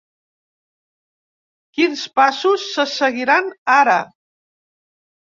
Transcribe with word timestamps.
Quins 1.79 2.01
passos 2.19 2.63
se 2.69 2.85
seguiran 2.93 3.51
ara? 3.75 3.99